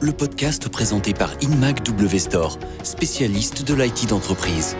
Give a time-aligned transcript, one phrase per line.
[0.00, 2.18] Le podcast présenté par Inmac W
[2.82, 4.76] spécialiste de l'IT d'entreprise.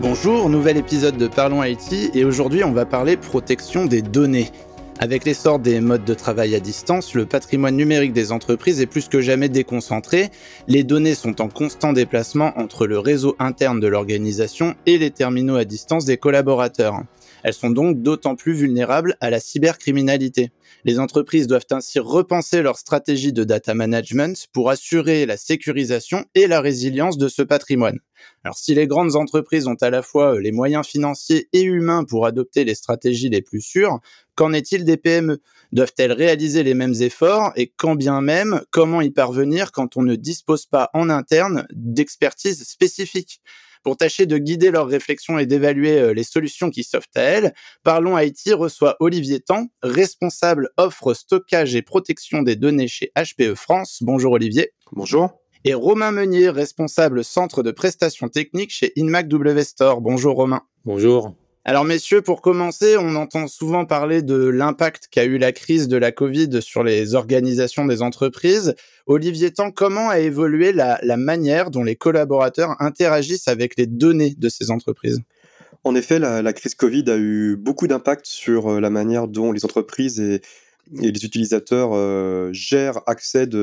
[0.00, 4.52] Bonjour, nouvel épisode de Parlons IT et aujourd'hui on va parler protection des données.
[5.00, 9.08] Avec l'essor des modes de travail à distance, le patrimoine numérique des entreprises est plus
[9.08, 10.30] que jamais déconcentré.
[10.68, 15.56] Les données sont en constant déplacement entre le réseau interne de l'organisation et les terminaux
[15.56, 17.02] à distance des collaborateurs.
[17.46, 20.50] Elles sont donc d'autant plus vulnérables à la cybercriminalité.
[20.84, 26.48] Les entreprises doivent ainsi repenser leur stratégie de data management pour assurer la sécurisation et
[26.48, 28.00] la résilience de ce patrimoine.
[28.42, 32.02] Alors si les grandes entreprises ont à la fois euh, les moyens financiers et humains
[32.02, 34.00] pour adopter les stratégies les plus sûres,
[34.34, 37.52] qu'en est-il des PME Doivent-elles réaliser les mêmes efforts?
[37.54, 42.64] Et quand bien même, comment y parvenir quand on ne dispose pas en interne d'expertise
[42.64, 43.40] spécifique?
[43.86, 47.54] Pour tâcher de guider leurs réflexions et d'évaluer euh, les solutions qui s'offrent à elles,
[47.84, 53.98] Parlons IT reçoit Olivier Tan, responsable offre stockage et protection des données chez HPE France.
[54.00, 54.72] Bonjour Olivier.
[54.90, 55.40] Bonjour.
[55.64, 60.00] Et Romain Meunier, responsable centre de prestations techniques chez Inmac W Store.
[60.00, 60.62] Bonjour Romain.
[60.84, 61.36] Bonjour.
[61.68, 65.96] Alors messieurs, pour commencer, on entend souvent parler de l'impact qu'a eu la crise de
[65.96, 68.76] la Covid sur les organisations des entreprises.
[69.06, 74.48] Olivier Tan, comment a évolué la, manière dont les collaborateurs interagissent avec les données de
[74.48, 75.18] ces entreprises?
[75.82, 79.64] En effet, la, crise Covid a eu beaucoup d'impact sur euh, la manière dont les
[79.64, 80.42] entreprises et,
[80.92, 83.58] les utilisateurs euh, gèrent, accèdent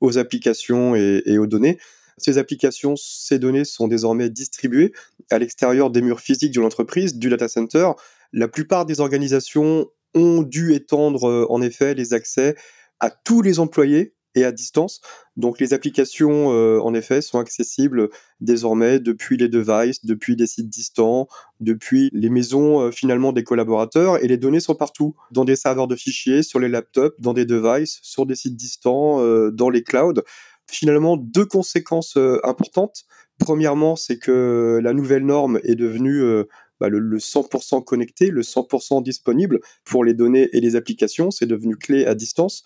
[0.00, 1.76] aux applications et, aux données.
[2.18, 4.92] Ces applications, ces données sont désormais distribuées
[5.30, 7.90] à l'extérieur des murs physiques de l'entreprise, du data center.
[8.32, 12.54] La plupart des organisations ont dû étendre euh, en effet les accès
[13.00, 15.02] à tous les employés et à distance.
[15.36, 18.08] Donc les applications, euh, en effet, sont accessibles
[18.40, 21.28] désormais depuis les devices, depuis des sites distants,
[21.60, 25.86] depuis les maisons euh, finalement des collaborateurs, et les données sont partout, dans des serveurs
[25.86, 30.22] de fichiers, sur les laptops, dans des devices, sur des sites distants, dans les clouds
[30.72, 33.04] finalement deux conséquences euh, importantes.
[33.38, 36.44] Premièrement, c'est que la nouvelle norme est devenue euh,
[36.80, 41.30] bah, le, 100% connecté, le 100% disponible pour les données et les applications.
[41.30, 42.64] C'est devenu clé à distance.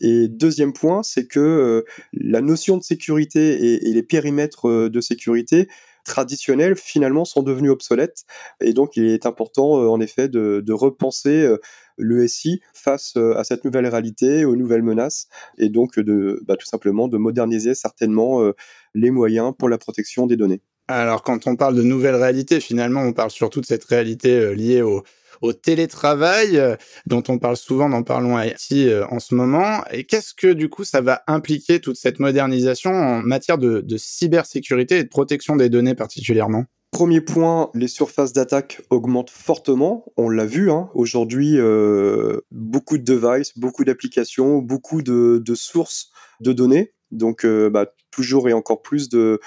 [0.00, 1.82] Et deuxième point, c'est que euh,
[2.12, 5.68] la notion de sécurité et, les périmètres de sécurité
[6.04, 8.24] traditionnels finalement sont devenus obsolètes.
[8.60, 11.48] Et donc il est important en effet de, de repenser
[11.96, 15.28] le SI face euh, à cette nouvelle réalité, aux nouvelles menaces,
[15.58, 18.52] et donc de bah, tout simplement de moderniser certainement euh,
[18.94, 20.60] les moyens pour la protection des données.
[20.88, 24.54] Alors quand on parle de nouvelles réalités, finalement, on parle surtout de cette réalité euh,
[24.54, 25.02] liée au,
[25.62, 26.58] télétravail,
[27.04, 29.84] dont on parle souvent dans Parlons IT en ce moment.
[29.90, 33.96] Et qu'est-ce que du coup ça va impliquer toute cette modernisation en matière de, de
[33.98, 36.64] cybersécurité et de protection des données particulièrement?
[36.94, 40.04] Premier point, les surfaces d'attaque augmentent fortement.
[40.16, 40.90] On l'a vu, hein.
[40.94, 46.92] aujourd'hui, euh, beaucoup de devices, beaucoup d'applications, beaucoup de, sources de données.
[47.10, 49.40] Donc, euh, bah, toujours et encore plus de,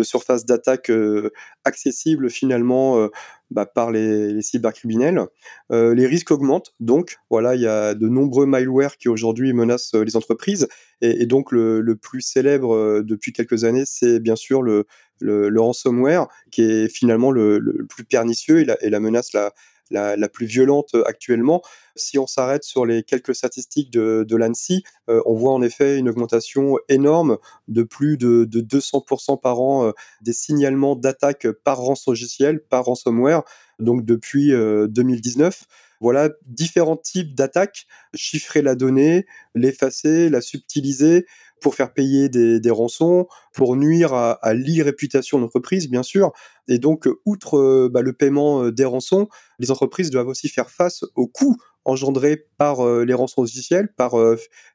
[0.00, 1.30] surfaces d'attaque euh,
[1.64, 3.10] accessibles finalement
[3.50, 5.26] bah, par les, cybercriminels.
[5.70, 10.16] les risques augmentent, donc voilà, il y a de nombreux malwares qui aujourd'hui menacent les
[10.16, 10.68] entreprises.
[11.02, 14.86] Et, donc le, plus célèbre depuis quelques années, c'est bien sûr le,
[15.24, 21.62] le, ransomware, qui est finalement le, plus pernicieux et la, menace la, plus violente actuellement.
[21.96, 26.08] Si on s'arrête sur les quelques statistiques de, l'ANSI, euh, on voit en effet une
[26.08, 33.42] augmentation énorme de plus de, 200% par an euh, des signalements d'attaques par ransomware,
[33.78, 35.60] donc depuis 2019.
[35.60, 35.64] Euh,
[36.00, 39.24] voilà différents types d'attaques, chiffrer la donnée,
[39.54, 41.24] l'effacer, la subtiliser,
[41.64, 46.30] pour faire payer des, rançons, pour nuire à, l'irréputation d'entreprise, bien sûr.
[46.68, 50.68] Et donc, outre euh, bah, le paiement euh, des rançons, les entreprises doivent aussi faire
[50.68, 54.14] face aux coûts engendrés par euh, les rançons officielles, par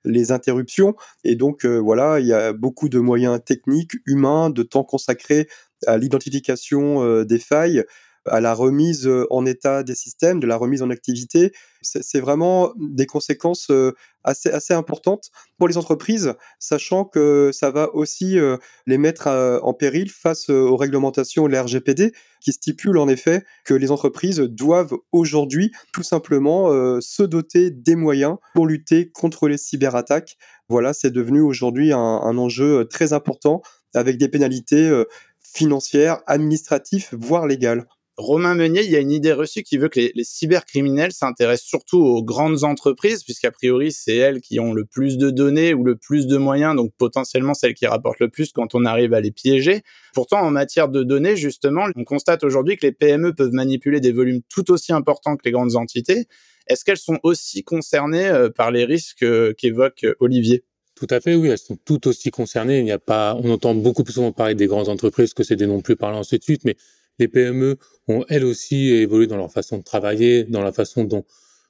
[0.03, 0.95] les interruptions.
[1.23, 5.47] Et donc, voilà, il y a beaucoup de moyens techniques, humains, de temps consacré
[5.85, 7.83] à l'identification des failles,
[8.29, 11.51] à la remise euh, en état des systèmes, de la remise en activité.
[11.81, 13.93] C'est vraiment des conséquences euh,
[14.25, 19.27] assez, importantes pour les entreprises, sachant que ça va aussi euh, les mettre
[19.63, 22.11] en péril face aux réglementations de la RGPD,
[22.41, 28.35] qui stipule en effet que les entreprises doivent aujourd'hui tout simplement se doter des moyens
[28.55, 30.37] pour lutter contre les cyberattaques.
[30.67, 33.61] Voilà, c'est devenu aujourd'hui un, enjeu très important
[33.93, 35.05] avec des pénalités
[35.53, 37.85] financières, administratives, voire légales.
[38.19, 42.01] Romain Meunier, il y a une idée reçue qui veut que les, cybercriminels s'intéressent surtout
[42.01, 45.95] aux grandes entreprises, puisqu'a priori, c'est elles qui ont le plus de données ou le
[45.95, 49.31] plus de moyens, donc potentiellement celles qui rapportent le plus quand on arrive à les
[49.31, 49.83] piéger.
[50.13, 54.11] Pourtant, en matière de données, justement, on constate aujourd'hui que les PME peuvent manipuler des
[54.11, 56.25] volumes tout aussi importants que les grandes entités.
[56.67, 60.65] Est-ce qu'elles sont aussi concernées euh, par les risques euh, qu'évoque euh, Olivier?
[60.93, 62.79] Tout à fait, oui, elles sont toutes aussi concernées.
[62.79, 65.55] Il n'y a pas, on entend beaucoup plus souvent parler des grandes entreprises que c'est
[65.55, 66.75] des noms plus parlants, ainsi de suite, mais
[67.19, 67.77] les PME
[68.07, 71.25] ont elles aussi évolué dans leur façon de travailler, dans la façon dont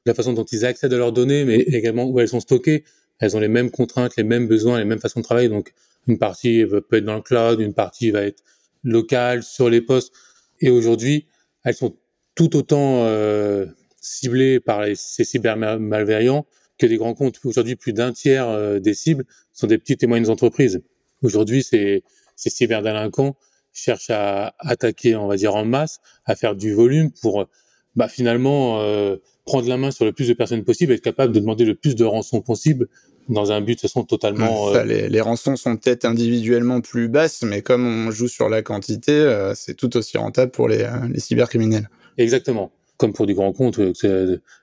[0.05, 2.83] la façon dont ils accèdent à leurs données, mais également où elles sont stockées.
[3.19, 5.49] Elles ont les mêmes contraintes, les mêmes besoins, les mêmes façons de travailler.
[5.49, 5.73] Donc,
[6.07, 8.41] une partie peut être dans le cloud, une partie va être
[8.83, 10.13] locale, sur les postes.
[10.61, 11.27] Et aujourd'hui,
[11.63, 11.95] elles sont
[12.33, 13.65] tout autant euh,
[13.99, 16.45] ciblées par les, ces cybermalveillants
[16.77, 17.39] que des grands comptes.
[17.43, 20.81] Aujourd'hui, plus d'un tiers euh, des cibles sont des petites et moyennes entreprises.
[21.21, 22.03] Aujourd'hui, ces,
[22.37, 23.35] ces cyberdélinquants
[23.79, 27.47] cherche à attaquer, on va dire en masse, à faire du volume pour
[27.95, 31.39] bah, finalement euh, prendre la main sur le plus de personnes possible, être capable de
[31.39, 32.87] demander le plus de rançons possible
[33.27, 34.73] dans un but de façon totalement.
[34.73, 38.61] Euh, les, les, rançons sont peut-être individuellement plus basses, mais comme on joue sur la
[38.61, 41.89] quantité, euh, c'est tout aussi rentable pour les, les cybercriminels.
[42.17, 42.71] Exactement.
[42.97, 43.79] Comme pour du grand compte,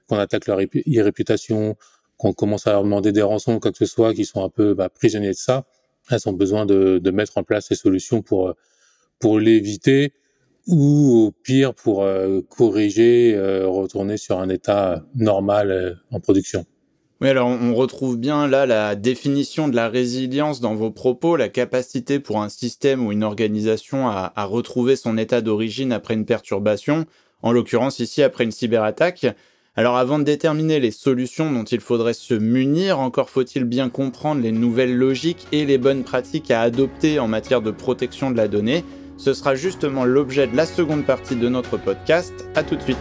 [0.08, 1.76] qu'on attaque leur réputation,
[2.16, 4.74] qu'on commence à leur demander des rançons, quoi que ce soit, qui sont un peu
[4.74, 5.66] bah, prisonniers de ça,
[6.10, 8.54] elles ont besoin de, de mettre en place ces solutions pour
[9.18, 10.12] pour l'éviter
[10.66, 16.64] ou au pire pour euh, corriger, euh, retourner sur un état normal euh, en production.
[17.20, 21.48] Oui, alors on retrouve bien là la définition de la résilience dans vos propos, la
[21.48, 26.26] capacité pour un système ou une organisation à, à retrouver son état d'origine après une
[26.26, 27.06] perturbation,
[27.42, 29.26] en l'occurrence ici après une cyberattaque.
[29.76, 34.42] Alors avant de déterminer les solutions dont il faudrait se munir, encore faut-il bien comprendre
[34.42, 38.48] les nouvelles logiques et les bonnes pratiques à adopter en matière de protection de la
[38.48, 38.84] donnée.
[39.16, 42.32] Ce sera justement l'objet de la seconde partie de notre podcast.
[42.54, 42.98] À tout de suite.